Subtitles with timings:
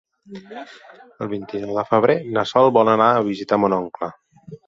[1.25, 4.13] El vint-i-nou de febrer na Sol vol anar a visitar mon oncle.